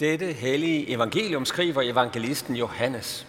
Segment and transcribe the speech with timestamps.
[0.00, 3.26] Dette hellige evangelium skriver evangelisten Johannes.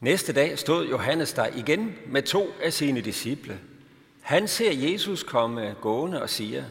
[0.00, 3.58] Næste dag stod Johannes der igen med to af sine disciple.
[4.20, 6.64] Han ser Jesus komme gående og siger,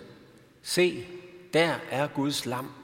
[0.61, 1.05] Se,
[1.53, 2.82] der er Guds lam.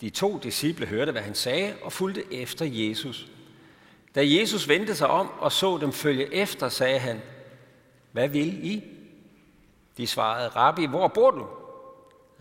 [0.00, 3.26] De to disciple hørte, hvad han sagde, og fulgte efter Jesus.
[4.14, 7.20] Da Jesus vendte sig om og så dem følge efter, sagde han,
[8.12, 8.84] Hvad vil I?
[9.96, 11.46] De svarede, Rabbi, hvor bor du?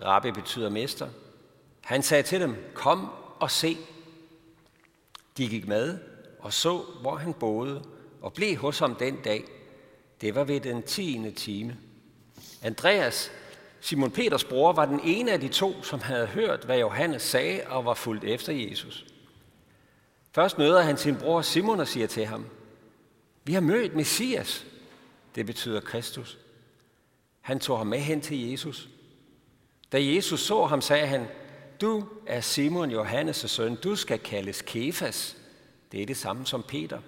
[0.03, 1.09] Rabbi betyder mester.
[1.81, 3.09] Han sagde til dem, Kom
[3.39, 3.77] og se.
[5.37, 5.97] De gik med
[6.39, 7.83] og så, hvor han boede,
[8.21, 9.45] og blev hos ham den dag.
[10.21, 11.77] Det var ved den tiende time.
[12.61, 13.31] Andreas,
[13.87, 17.61] Simon Peters bror, var den ene af de to, som havde hørt, hvad Johannes sagde
[17.67, 19.05] og var fulgt efter Jesus.
[20.31, 22.45] Først møder han sin bror Simon og siger til ham,
[23.43, 24.65] Vi har mødt Messias.
[25.35, 26.37] Det betyder Kristus.
[27.41, 28.89] Han tog ham med hen til Jesus.
[29.91, 31.27] Da Jesus så ham, sagde han,
[31.81, 35.37] Du er Simon Johannes' søn, du skal kaldes Kefas.
[35.91, 36.99] Det er det samme som Peter.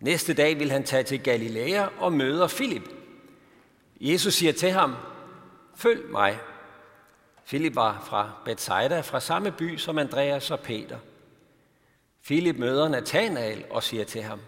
[0.00, 2.88] Næste dag vil han tage til Galilea og møder Filip.
[4.00, 4.94] Jesus siger til ham,
[5.76, 6.38] følg mig.
[7.44, 10.98] Filip var fra Bethsaida, fra samme by som Andreas og Peter.
[12.22, 14.40] Filip møder Nathanael og siger til ham,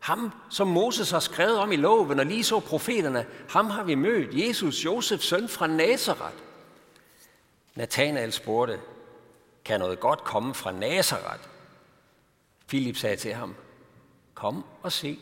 [0.00, 3.94] ham, som Moses har skrevet om i loven, og lige så profeterne, ham har vi
[3.94, 6.36] mødt, Jesus, Josefs søn fra Nazareth.
[7.74, 8.80] Nathanael spurgte,
[9.64, 11.48] kan noget godt komme fra Nazareth?
[12.66, 13.54] Filip sagde til ham,
[14.34, 15.18] kom og se.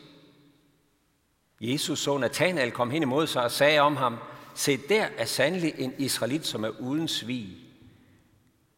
[1.60, 4.18] Jesus så Nathanael komme hen imod sig og sagde om ham,
[4.58, 7.56] se der er sandelig en israelit, som er uden svig.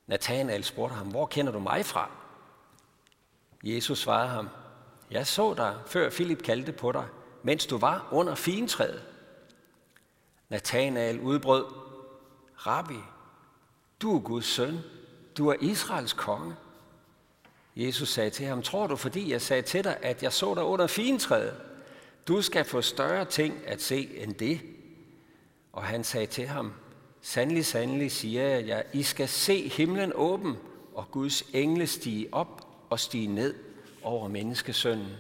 [0.07, 2.11] Nathanael spurgte ham, hvor kender du mig fra?
[3.65, 4.49] Jesus svarede ham,
[5.11, 7.05] jeg så dig, før Filip kaldte på dig,
[7.43, 9.03] mens du var under fintræet.
[10.49, 11.65] Nathanael udbrød,
[12.57, 12.99] Rabbi,
[14.03, 14.79] du er Guds søn,
[15.39, 16.57] du er Israels konge.
[17.77, 20.65] Jesus sagde til ham, tror du, fordi jeg sagde til dig, at jeg så dig
[20.65, 21.55] under fintræet?
[22.29, 24.61] Du skal få større ting at se end det.
[25.79, 26.73] Og han sagde til ham,
[27.21, 30.57] sandelig, sandelig siger jeg jer, I skal se himlen åben,
[30.95, 33.55] og Guds engle stige op og stige ned
[34.03, 35.17] over menneskesønnen.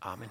[0.00, 0.28] Amen.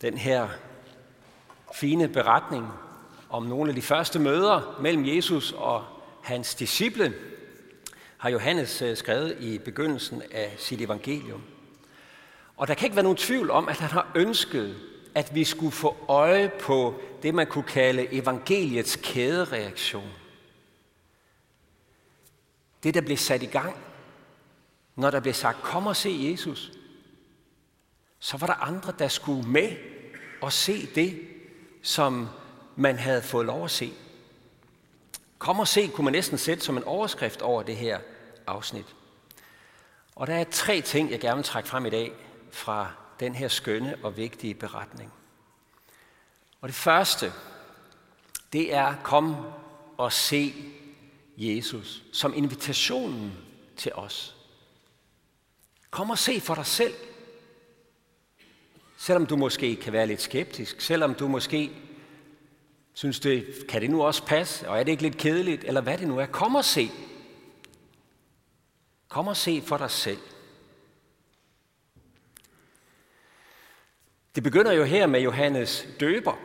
[0.00, 0.48] Den her
[1.74, 2.66] fine beretning
[3.30, 5.84] om nogle af de første møder mellem Jesus og
[6.30, 7.14] hans disciple,
[8.18, 11.42] har Johannes øh, skrevet i begyndelsen af sit evangelium.
[12.56, 14.76] Og der kan ikke være nogen tvivl om, at han har ønsket,
[15.14, 20.10] at vi skulle få øje på det, man kunne kalde evangeliets kædereaktion.
[22.82, 23.76] Det, der blev sat i gang,
[24.96, 26.72] når der blev sagt, kom og se Jesus,
[28.18, 29.76] så var der andre, der skulle med
[30.40, 31.20] og se det,
[31.82, 32.28] som
[32.76, 33.92] man havde fået lov at se.
[35.40, 38.00] Kom og se, kunne man næsten sætte som en overskrift over det her
[38.46, 38.86] afsnit.
[40.16, 42.12] Og der er tre ting, jeg gerne vil trække frem i dag
[42.50, 45.12] fra den her skønne og vigtige beretning.
[46.60, 47.32] Og det første,
[48.52, 49.36] det er kom
[49.96, 50.54] og se
[51.36, 53.32] Jesus som invitationen
[53.76, 54.36] til os.
[55.90, 56.94] Kom og se for dig selv.
[58.96, 61.70] Selvom du måske kan være lidt skeptisk, selvom du måske
[62.94, 65.98] synes, det, kan det nu også passe, og er det ikke lidt kedeligt, eller hvad
[65.98, 66.90] det nu er, kom og se.
[69.08, 70.20] Kom og se for dig selv.
[74.34, 76.38] Det begynder jo her med Johannes døber,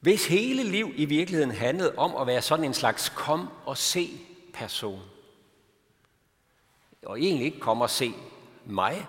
[0.00, 4.20] hvis hele liv i virkeligheden handlede om at være sådan en slags kom og se
[4.54, 5.02] person.
[7.02, 8.14] Og egentlig ikke kom og se
[8.64, 9.06] mig,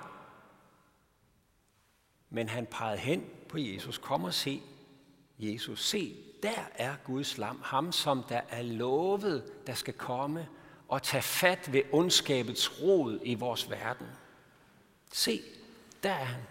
[2.29, 3.97] men han pegede hen på Jesus.
[3.97, 4.61] Kom og se
[5.51, 5.85] Jesus.
[5.85, 7.61] Se, der er Guds lam.
[7.63, 10.47] Ham, som der er lovet, der skal komme
[10.87, 14.07] og tage fat ved ondskabets rod i vores verden.
[15.11, 15.41] Se,
[16.03, 16.41] der er han.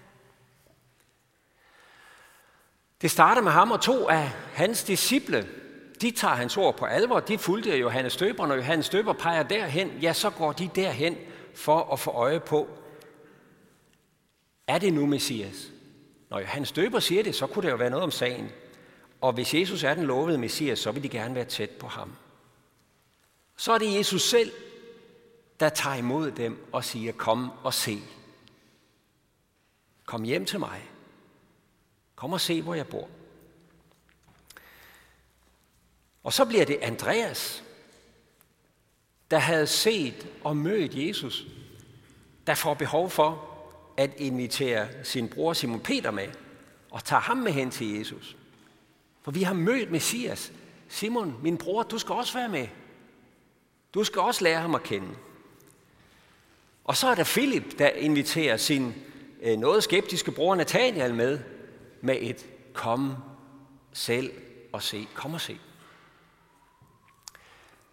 [3.03, 5.49] Det starter med ham og to af hans disciple.
[6.01, 7.21] De tager hans ord på alvor.
[7.21, 8.47] De fulgte Johannes Døber.
[8.47, 11.17] Når Johannes Døber peger derhen, ja, så går de derhen
[11.55, 12.69] for at få øje på,
[14.67, 15.71] er det nu Messias?
[16.31, 18.51] Når Johannes Døber siger det, så kunne det jo være noget om sagen.
[19.23, 22.13] Og hvis Jesus er den lovede Messias, så vil de gerne være tæt på ham.
[23.57, 24.53] Så er det Jesus selv,
[25.61, 27.99] der tager imod dem og siger, kom og se.
[30.05, 30.91] Kom hjem til mig.
[32.15, 33.09] Kom og se, hvor jeg bor.
[36.23, 37.65] Og så bliver det Andreas,
[39.31, 41.47] der havde set og mødt Jesus,
[42.47, 43.49] der får behov for
[43.97, 46.29] at invitere sin bror Simon Peter med,
[46.91, 48.37] og tager ham med hen til Jesus.
[49.23, 50.53] For vi har mødt Messias.
[50.89, 52.69] Simon, min bror, du skal også være med.
[53.95, 55.09] Du skal også lære ham at kende.
[56.85, 58.95] Og så er der Philip, der inviterer sin
[59.43, 61.39] øh, noget skeptiske bror Nathaniel med,
[62.01, 63.15] med et kom
[63.93, 64.33] selv
[64.73, 65.09] og se.
[65.15, 65.59] Kom og se.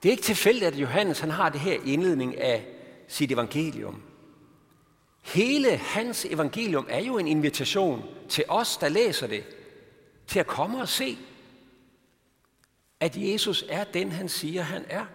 [0.04, 2.66] Det er ikke tilfældigt, at Johannes han har det her indledning af
[3.08, 4.02] sit evangelium.
[5.22, 9.44] Hele hans evangelium er jo en invitation til os, der læser det,
[10.30, 11.18] til at komme og se,
[13.00, 15.06] at Jesus er den, han siger, han er.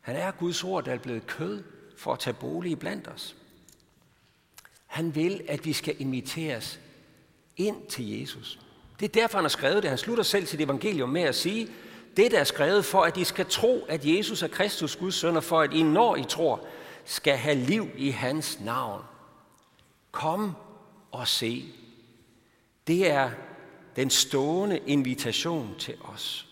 [0.00, 1.62] Han er Guds ord, der er blevet kød
[1.96, 3.36] for at tage bolig blandt os.
[4.86, 6.80] Han vil, at vi skal inviteres
[7.56, 8.60] ind til Jesus.
[9.00, 9.88] Det er derfor, han har skrevet det.
[9.90, 11.68] Han slutter selv sit evangelium med at sige,
[12.16, 15.36] det der er skrevet for, at I skal tro, at Jesus er Kristus, Guds søn,
[15.36, 16.66] og for at I, når I tror,
[17.04, 19.02] skal have liv i hans navn.
[20.10, 20.56] Kom
[21.12, 21.64] og se.
[22.86, 23.30] Det er
[23.98, 26.48] den stående invitation til os.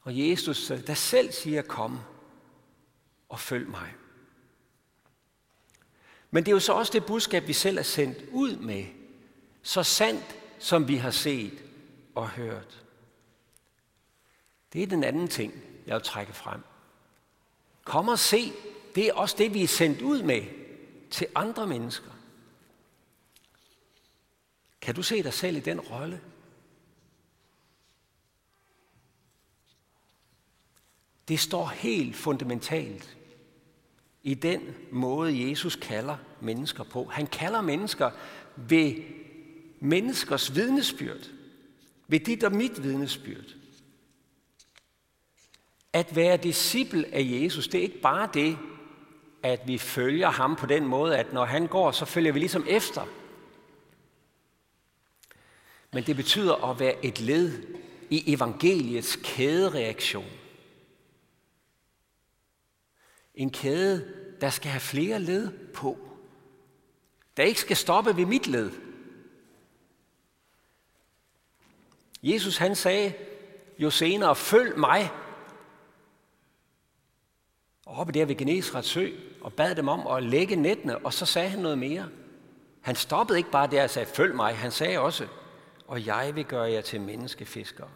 [0.00, 1.98] Og Jesus, der selv siger, kom
[3.28, 3.94] og følg mig.
[6.30, 8.84] Men det er jo så også det budskab, vi selv er sendt ud med.
[9.62, 11.64] Så sandt, som vi har set
[12.14, 12.84] og hørt.
[14.72, 15.54] Det er den anden ting,
[15.86, 16.60] jeg vil trække frem.
[17.84, 18.52] Kom og se,
[18.94, 20.42] det er også det, vi er sendt ud med
[21.10, 22.15] til andre mennesker.
[24.86, 26.20] Kan du se dig selv i den rolle?
[31.28, 33.16] Det står helt fundamentalt
[34.22, 34.60] i den
[34.90, 37.04] måde, Jesus kalder mennesker på.
[37.04, 38.10] Han kalder mennesker
[38.56, 38.94] ved
[39.80, 41.30] menneskers vidnesbyrd.
[42.08, 43.54] Ved dit og mit vidnesbyrd.
[45.92, 48.58] At være disciple af Jesus, det er ikke bare det,
[49.42, 52.64] at vi følger ham på den måde, at når han går, så følger vi ligesom
[52.68, 53.06] efter.
[55.96, 57.62] Men det betyder at være et led
[58.10, 60.30] i evangeliets kædereaktion.
[63.34, 65.98] En kæde, der skal have flere led på.
[67.36, 68.70] Der ikke skal stoppe ved mit led.
[72.22, 73.12] Jesus han sagde
[73.78, 75.10] jo senere, følg mig.
[77.86, 79.10] Og oppe der ved Genesrets sø,
[79.40, 82.08] og bad dem om at lægge nettene, og så sagde han noget mere.
[82.80, 84.56] Han stoppede ikke bare der og sagde, følg mig.
[84.56, 85.28] Han sagde også,
[85.88, 87.90] og jeg vil gøre jer til menneskefiskere.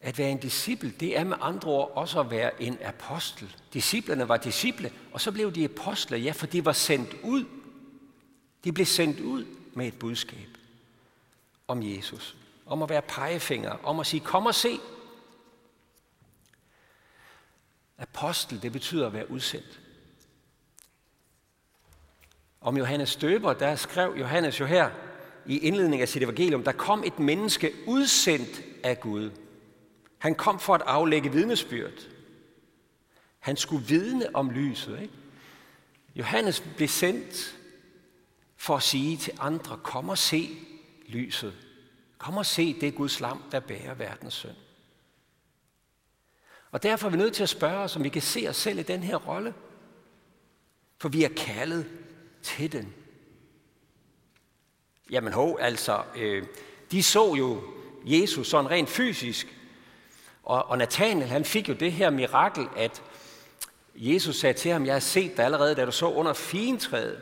[0.00, 3.56] At være en disciple, det er med andre ord også at være en apostel.
[3.72, 7.44] Disciplerne var disciple, og så blev de apostle, ja, for de var sendt ud.
[8.64, 10.48] De blev sendt ud med et budskab
[11.68, 12.36] om Jesus.
[12.66, 14.78] Om at være pegefinger, om at sige, kom og se.
[17.98, 19.80] Apostel, det betyder at være udsendt.
[22.60, 24.90] Om Johannes Døber, der skrev Johannes jo her
[25.46, 29.30] i indledningen af sit evangelium, der kom et menneske udsendt af Gud.
[30.18, 32.08] Han kom for at aflægge vidnesbyrd.
[33.38, 35.00] Han skulle vidne om lyset.
[35.02, 35.14] Ikke?
[36.16, 37.58] Johannes blev sendt
[38.56, 40.58] for at sige til andre, kom og se
[41.08, 41.54] lyset.
[42.18, 44.56] Kom og se det Guds lam, der bærer verdens synd.
[46.70, 48.78] Og derfor er vi nødt til at spørge os, om vi kan se os selv
[48.78, 49.54] i den her rolle.
[50.98, 51.86] For vi er kaldet
[52.42, 52.94] til den.
[55.10, 56.46] Jamen hov, altså, øh,
[56.90, 57.62] de så jo
[58.04, 59.58] Jesus sådan rent fysisk,
[60.42, 63.02] og, og Nathanael, han fik jo det her mirakel, at
[63.94, 67.20] Jesus sagde til ham, jeg har set dig allerede, da du så under fintræet,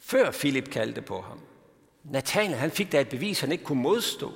[0.00, 1.40] før Filip kaldte på ham.
[2.04, 4.32] Nathanael, han fik da et bevis, han ikke kunne modstå.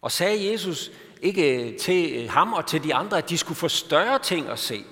[0.00, 0.92] Og sagde Jesus
[1.22, 4.84] ikke til ham og til de andre, at de skulle få større ting at se.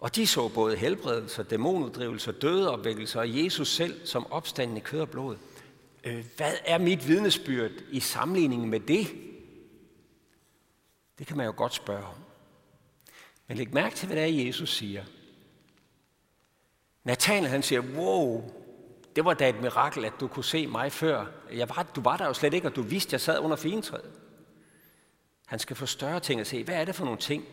[0.00, 5.10] Og de så både helbredelser, dæmonuddrivelser, dødeopvækkelser og Jesus selv som opstanden i kød og
[5.10, 5.36] blod.
[6.04, 9.06] Øh, hvad er mit vidnesbyrd i sammenligning med det?
[11.18, 12.14] Det kan man jo godt spørge om.
[13.48, 15.04] Men læg mærke til, hvad det er, Jesus siger.
[17.04, 18.50] Nathanael han siger, wow,
[19.16, 21.26] det var da et mirakel, at du kunne se mig før.
[21.52, 23.56] Jeg var, du var der jo slet ikke, og du vidste, at jeg sad under
[23.56, 24.10] fintræet.
[25.46, 26.64] Han skal få større ting at se.
[26.64, 27.44] Hvad er det for nogle ting?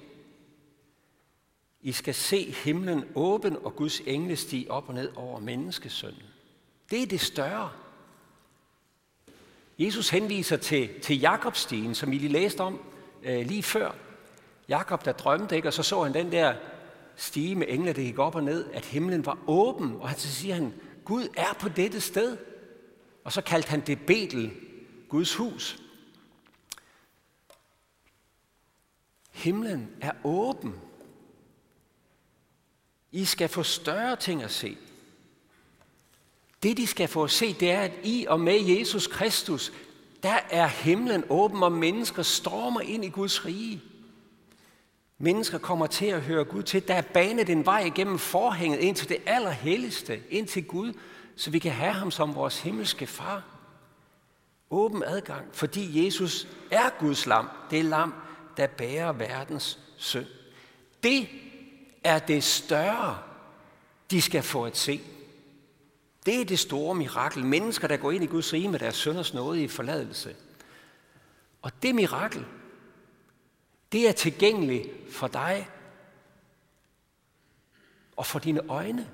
[1.81, 6.23] I skal se himlen åben og Guds engle stige op og ned over menneskesønnen.
[6.91, 7.71] Det er det større.
[9.79, 12.79] Jesus henviser til, til Jakobstien, som I lige læste om
[13.23, 13.91] øh, lige før.
[14.69, 15.67] Jakob, der drømte, ikke?
[15.67, 16.55] og så så han den der
[17.15, 20.55] stige med engle, der gik op og ned, at himlen var åben, og så siger
[20.55, 20.73] han,
[21.05, 22.37] Gud er på dette sted.
[23.23, 24.51] Og så kaldte han det Betel,
[25.09, 25.83] Guds hus.
[29.31, 30.75] Himlen er åben.
[33.11, 34.77] I skal få større ting at se.
[36.63, 39.71] Det, de skal få at se, det er, at I og med Jesus Kristus,
[40.23, 43.81] der er himlen åben, og mennesker stormer ind i Guds rige.
[45.17, 46.87] Mennesker kommer til at høre Gud til.
[46.87, 50.93] Der er banet en vej igennem forhænget ind til det allerhelligste, ind til Gud,
[51.35, 53.43] så vi kan have ham som vores himmelske far.
[54.69, 57.49] Åben adgang, fordi Jesus er Guds lam.
[57.71, 58.13] Det er lam,
[58.57, 60.25] der bærer verdens synd.
[61.03, 61.27] Det
[62.07, 63.23] er det større,
[64.11, 65.01] de skal få at se.
[66.25, 67.45] Det er det store mirakel.
[67.45, 70.35] Mennesker, der går ind i Guds rige med deres sønders nåde i forladelse.
[71.61, 72.45] Og det mirakel,
[73.91, 75.69] det er tilgængeligt for dig
[78.15, 79.11] og for dine øjne.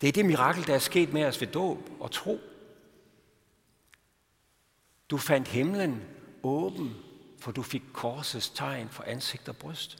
[0.00, 2.40] Det er det mirakel, der er sket med os ved dåb og tro.
[5.10, 6.02] Du fandt himlen
[6.42, 6.96] åben,
[7.42, 9.98] for du fik korsets tegn for ansigt og bryst.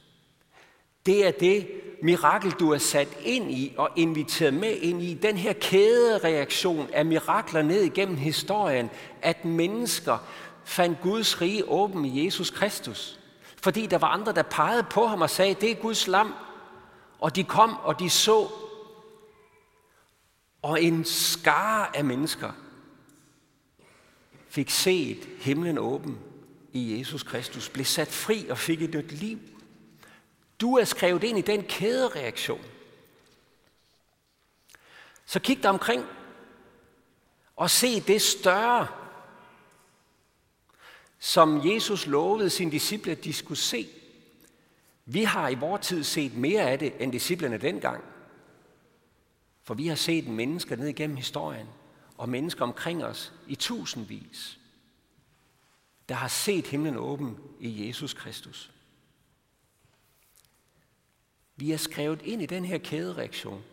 [1.05, 1.67] Det er det
[2.01, 5.13] mirakel, du er sat ind i og inviteret med ind i.
[5.13, 8.89] Den her kædereaktion af mirakler ned igennem historien,
[9.21, 10.17] at mennesker
[10.63, 13.19] fandt Guds rige åben i Jesus Kristus.
[13.61, 16.33] Fordi der var andre, der pegede på ham og sagde, det er Guds lam.
[17.19, 18.47] Og de kom, og de så.
[20.61, 22.51] Og en skare af mennesker
[24.49, 26.19] fik set himlen åben
[26.73, 29.39] i Jesus Kristus, blev sat fri og fik et nyt liv.
[30.61, 32.65] Du er skrevet ind i den kædereaktion.
[35.25, 36.05] Så kig dig omkring
[37.55, 38.87] og se det større,
[41.19, 43.87] som Jesus lovede sine disciple, at de skulle se.
[45.05, 48.03] Vi har i vores tid set mere af det, end disciplene dengang.
[49.63, 51.67] For vi har set mennesker ned igennem historien,
[52.17, 54.59] og mennesker omkring os i tusindvis,
[56.09, 58.71] der har set himlen åben i Jesus Kristus.
[61.55, 63.63] Vi er skrevet ind i den her kædereaktion,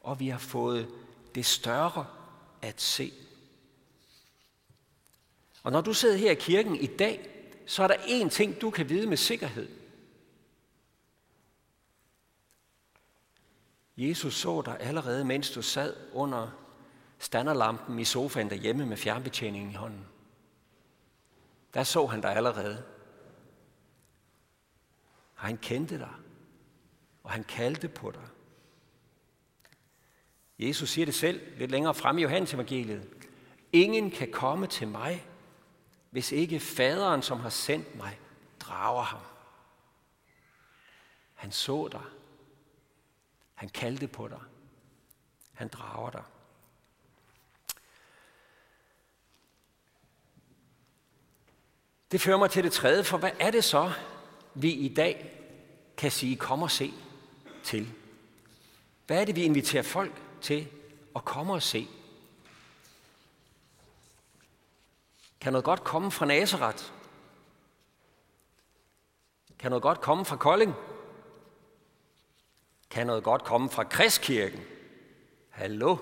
[0.00, 0.88] og vi har fået
[1.34, 2.06] det større
[2.62, 3.12] at se.
[5.62, 7.28] Og når du sidder her i kirken i dag,
[7.66, 9.68] så er der én ting, du kan vide med sikkerhed.
[13.96, 16.50] Jesus så dig allerede, mens du sad under
[17.18, 20.06] standerlampen i sofaen derhjemme med fjernbetjeningen i hånden.
[21.74, 22.84] Der så han dig allerede.
[25.36, 26.14] Og han kendte dig,
[27.22, 28.28] og han kaldte på dig.
[30.58, 33.08] Jesus siger det selv lidt længere frem i Johannes evangeliet.
[33.72, 35.26] Ingen kan komme til mig,
[36.10, 38.20] hvis ikke faderen, som har sendt mig,
[38.60, 39.20] drager ham.
[41.34, 42.04] Han så dig.
[43.54, 44.40] Han kaldte på dig.
[45.52, 46.22] Han drager dig.
[52.12, 53.92] Det fører mig til det tredje, for hvad er det så,
[54.54, 55.32] vi i dag
[55.96, 56.94] kan sige, kom og se
[57.62, 57.92] til?
[59.06, 60.68] Hvad er det, vi inviterer folk til
[61.16, 61.88] at komme og se?
[65.40, 66.84] Kan noget godt komme fra Nazareth?
[69.58, 70.74] Kan noget godt komme fra Kolding?
[72.90, 74.60] Kan noget godt komme fra Kristkirken?
[75.50, 75.96] Hallo?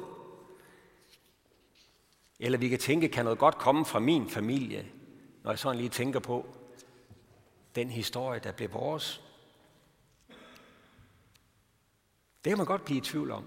[2.40, 4.99] Eller vi kan tænke, kan noget godt komme fra min familie?
[5.42, 6.46] Når jeg sådan lige tænker på
[7.74, 9.22] den historie, der blev vores.
[12.44, 13.44] Det kan man godt blive i tvivl om.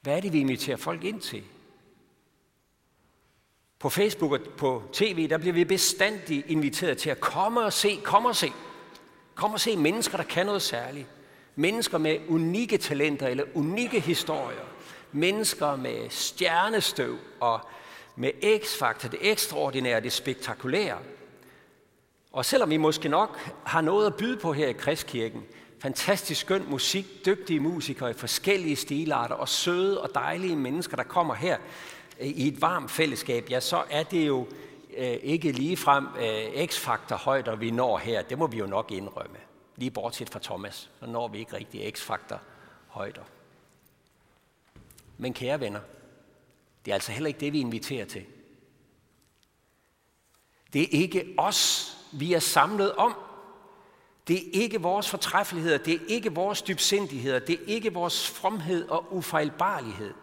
[0.00, 1.44] Hvad er det, vi inviterer folk ind til?
[3.78, 8.00] På Facebook og på tv, der bliver vi bestandigt inviteret til at komme og se,
[8.04, 8.52] komme og se.
[9.34, 11.08] Kom og se mennesker, der kan noget særligt.
[11.56, 14.64] Mennesker med unikke talenter eller unikke historier.
[15.12, 17.60] Mennesker med stjernestøv og
[18.16, 20.98] med X-faktor, det ekstraordinære, det spektakulære.
[22.32, 25.44] Og selvom vi måske nok har noget at byde på her i Kristkirken,
[25.78, 31.34] fantastisk skøn musik, dygtige musikere i forskellige stilarter og søde og dejlige mennesker, der kommer
[31.34, 31.58] her
[32.20, 34.46] øh, i et varmt fællesskab, ja, så er det jo
[34.96, 38.22] øh, ikke ligefrem øh, X-faktor højder, vi når her.
[38.22, 39.36] Det må vi jo nok indrømme.
[39.76, 42.40] Lige bortset fra Thomas, så når vi ikke rigtig X-faktor
[42.86, 43.22] højder.
[45.18, 45.80] Men kære venner,
[46.84, 48.26] det er altså heller ikke det, vi inviterer til.
[50.72, 53.14] Det er ikke os, vi er samlet om.
[54.28, 58.88] Det er ikke vores fortræffeligheder, det er ikke vores dybsindigheder, det er ikke vores fromhed
[58.88, 60.14] og ufejlbarlighed.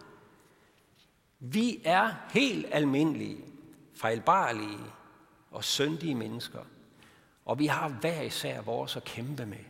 [1.39, 3.46] Vi er helt almindelige,
[3.96, 4.80] fejlbarlige
[5.51, 6.63] og syndige mennesker,
[7.46, 9.63] og vi har hver især vores at kæmpe med.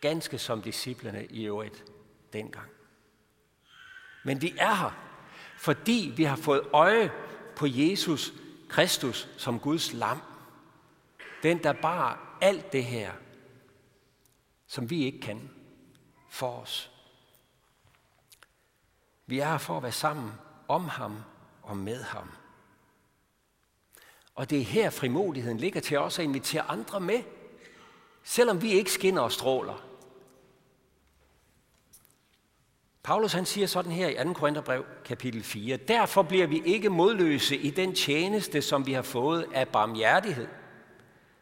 [0.00, 1.84] Ganske som disciplerne i øvrigt
[2.32, 2.70] dengang.
[4.24, 5.07] Men vi er her,
[5.58, 7.12] fordi vi har fået øje
[7.56, 8.32] på Jesus
[8.68, 10.22] Kristus som Guds lam.
[11.42, 13.12] Den, der bar alt det her,
[14.66, 15.50] som vi ikke kan,
[16.28, 16.90] for os.
[19.26, 20.32] Vi er her for at være sammen
[20.68, 21.22] om ham
[21.62, 22.30] og med ham.
[24.34, 27.22] Og det er her frimodigheden ligger til os at invitere andre med,
[28.22, 29.87] selvom vi ikke skinner og stråler.
[33.08, 34.32] Paulus han siger sådan her i 2.
[34.32, 35.76] Korintherbrev, kapitel 4.
[35.76, 40.48] Derfor bliver vi ikke modløse i den tjeneste, som vi har fået af barmhjertighed.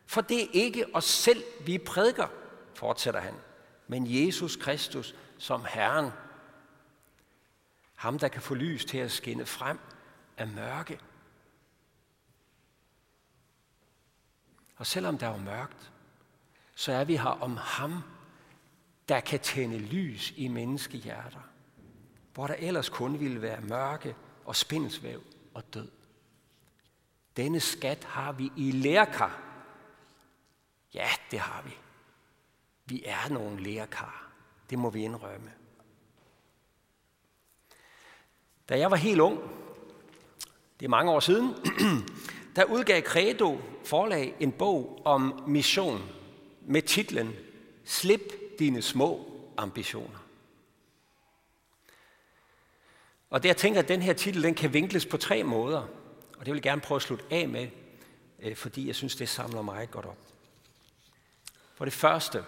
[0.07, 2.27] For det er ikke os selv, vi prædiker,
[2.75, 3.35] fortsætter han,
[3.89, 6.11] men Jesus Kristus som Herren.
[7.95, 9.79] Ham, der kan få lys til at skinne frem
[10.37, 11.01] af mørke.
[14.77, 15.93] Og selvom der er mørkt,
[16.75, 18.03] så er vi her om ham,
[19.09, 21.41] der kan tænde lys i menneskehjerter
[22.37, 25.23] hvor der ellers kun ville være mørke og spindsvæv
[25.55, 25.89] og død.
[27.37, 29.43] Denne skat har vi i lærkar.
[30.95, 31.77] Ja, det har vi.
[32.85, 34.31] Vi er nogle lærkar.
[34.71, 35.53] Det må vi indrømme.
[38.69, 39.41] Da jeg var helt ung,
[40.81, 41.55] det er mange år siden,
[42.57, 46.03] der udgav Credo forlag en bog om mission
[46.63, 47.33] med titlen
[47.85, 50.26] Slip dine små ambitioner.
[53.31, 55.81] Og det jeg tænker, at den her titel den kan vinkles på tre måder.
[56.39, 57.69] Og det vil jeg gerne prøve at slutte af med,
[58.43, 60.19] øh, fordi jeg synes, det samler mig godt op.
[61.75, 62.45] For det første,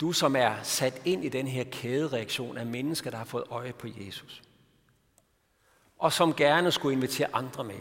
[0.00, 3.72] du som er sat ind i den her kædereaktion af mennesker, der har fået øje
[3.72, 4.42] på Jesus.
[5.98, 7.80] Og som gerne skulle invitere andre med.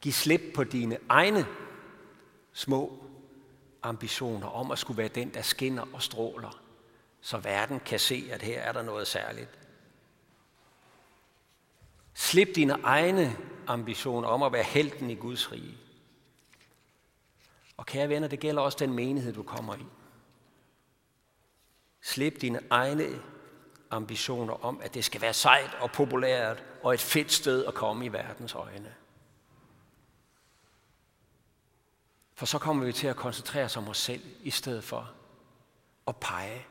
[0.00, 1.46] Giv slip på dine egne
[2.52, 3.04] små
[3.82, 6.59] ambitioner om at skulle være den, der skinner og stråler
[7.20, 9.58] så verden kan se, at her er der noget særligt.
[12.14, 15.78] Slip dine egne ambitioner om at være helten i Guds rige.
[17.76, 19.86] Og kære venner, det gælder også den menighed, du kommer i.
[22.00, 23.22] Slip dine egne
[23.90, 28.04] ambitioner om, at det skal være sejt og populært og et fedt sted at komme
[28.04, 28.94] i verdens øjne.
[32.34, 35.10] For så kommer vi til at koncentrere os om os selv, i stedet for
[36.06, 36.66] at pege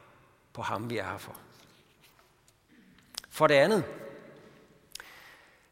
[0.53, 1.35] på ham, vi er her for.
[3.29, 3.85] For det andet,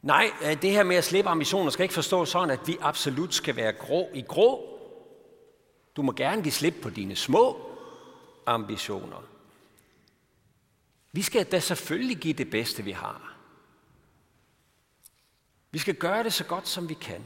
[0.02, 3.34] nej, øh, det her med at slippe ambitioner skal ikke forstås sådan, at vi absolut
[3.34, 4.80] skal være grå i grå.
[5.96, 7.72] Du må gerne give slip på dine små
[8.46, 9.24] ambitioner.
[11.12, 13.38] Vi skal da selvfølgelig give det bedste, vi har.
[15.72, 17.24] Vi skal gøre det så godt, som vi kan.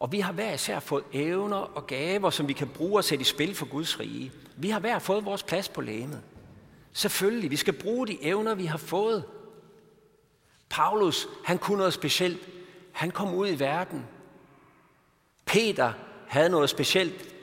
[0.00, 3.22] Og vi har hver især fået evner og gaver, som vi kan bruge og sætte
[3.22, 4.32] i spil for Guds rige.
[4.56, 6.22] Vi har hver fået vores plads på lægemet.
[6.92, 9.24] Selvfølgelig, vi skal bruge de evner, vi har fået.
[10.68, 12.48] Paulus, han kunne noget specielt.
[12.92, 14.06] Han kom ud i verden.
[15.44, 15.92] Peter
[16.28, 17.34] havde noget specielt,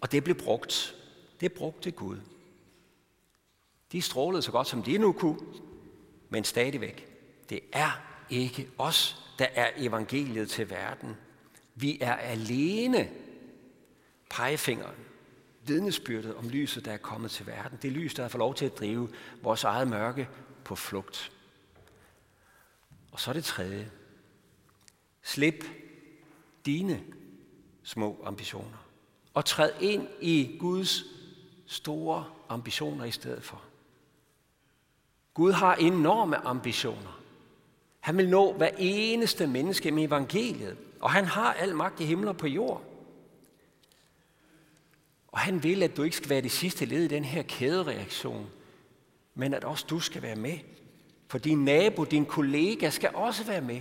[0.00, 0.94] og det blev brugt.
[1.40, 2.18] Det brugte Gud.
[3.92, 5.38] De strålede så godt, som de nu kunne,
[6.28, 7.08] men stadigvæk,
[7.48, 11.16] det er ikke os, der er evangeliet til verden.
[11.74, 13.10] Vi er alene.
[14.30, 14.96] Pegefingeren,
[15.64, 17.78] vidnesbyrdet om lyset, der er kommet til verden.
[17.82, 19.08] Det lys, der har fået lov til at drive
[19.42, 20.28] vores eget mørke
[20.64, 21.32] på flugt.
[23.12, 23.90] Og så det tredje.
[25.22, 25.64] Slip
[26.66, 27.02] dine
[27.82, 28.88] små ambitioner.
[29.34, 31.04] Og træd ind i Guds
[31.66, 33.62] store ambitioner i stedet for.
[35.34, 37.22] Gud har enorme ambitioner.
[38.00, 40.76] Han vil nå hver eneste menneske med evangeliet.
[41.02, 42.84] Og han har al magt i himlen og på jord.
[45.28, 48.50] Og han vil, at du ikke skal være det sidste led i den her kædereaktion,
[49.34, 50.58] men at også du skal være med.
[51.28, 53.80] For din nabo, din kollega skal også være med.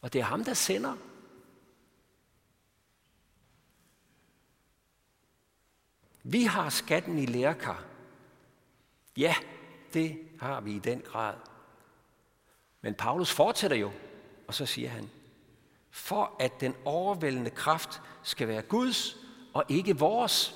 [0.00, 0.96] Og det er ham, der sender.
[6.22, 7.84] Vi har skatten i lærkar.
[9.16, 9.34] Ja,
[9.92, 11.34] det har vi i den grad.
[12.80, 13.92] Men Paulus fortsætter jo
[14.48, 15.10] og så siger han,
[15.90, 19.16] for at den overvældende kraft skal være Guds
[19.52, 20.54] og ikke vores.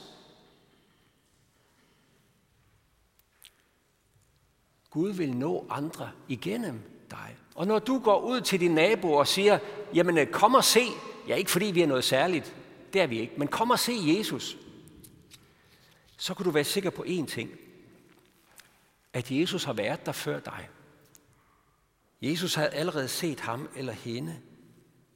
[4.91, 7.37] Gud vil nå andre igennem dig.
[7.55, 9.59] Og når du går ud til din nabo og siger,
[9.95, 10.85] jamen øh, kom og se,
[11.29, 12.57] ja ikke fordi vi er noget særligt,
[12.93, 14.57] det er vi ikke, men kom og se Jesus,
[16.17, 17.51] så kan du være sikker på én ting.
[19.13, 20.69] At Jesus har været der før dig.
[22.23, 24.41] Jesus havde allerede set ham eller hende,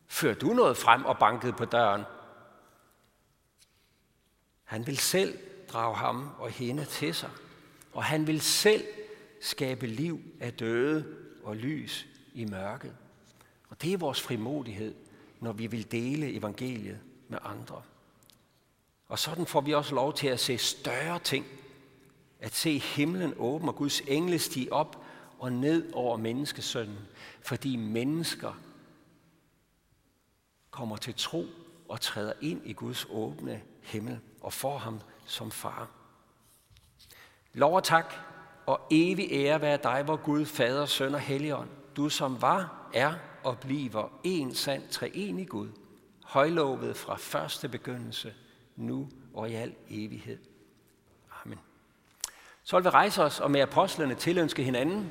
[0.07, 2.03] før du nåede frem og bankede på døren.
[4.65, 5.39] Han vil selv
[5.69, 7.31] drage ham og hende til sig,
[7.93, 8.85] og han vil selv
[9.41, 12.97] skabe liv af døde og lys i mørket.
[13.69, 14.95] Og det er vores frimodighed,
[15.41, 17.83] når vi vil dele evangeliet med andre.
[19.09, 21.47] Og sådan får vi også lov til at se større ting.
[22.41, 25.06] At se himlen åben og Guds engle stige op
[25.39, 26.99] og ned over menneskesønnen.
[27.43, 28.61] Fordi mennesker
[30.71, 31.45] kommer til tro
[31.89, 35.91] og træder ind i Guds åbne himmel og får ham som far.
[37.53, 38.15] Lov og tak
[38.67, 43.15] og evig ære være dig, hvor Gud, Fader, Søn og Helligånd, du som var, er
[43.45, 45.69] og bliver en sand treenig Gud,
[46.25, 48.35] højlovet fra første begyndelse,
[48.77, 50.39] nu og i al evighed.
[51.45, 51.59] Amen.
[52.63, 55.11] Så vil vi rejse os og med apostlene tilønske hinanden,